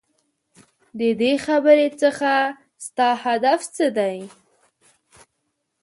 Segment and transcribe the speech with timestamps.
[0.99, 2.31] ددې خبرې څخه
[2.85, 4.17] ستا هدف څه دی؟؟